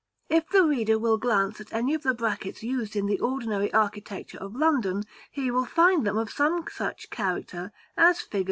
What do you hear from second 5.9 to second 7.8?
them of some such character